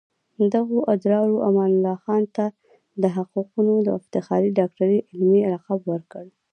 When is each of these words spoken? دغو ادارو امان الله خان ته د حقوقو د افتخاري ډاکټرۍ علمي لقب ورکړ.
دغو 0.53 0.77
ادارو 0.93 1.35
امان 1.47 1.69
الله 1.75 1.95
خان 2.03 2.23
ته 2.35 2.45
د 3.01 3.03
حقوقو 3.15 3.61
د 3.85 3.87
افتخاري 3.99 4.49
ډاکټرۍ 4.59 4.99
علمي 5.09 5.41
لقب 5.53 5.79
ورکړ. 5.91 6.23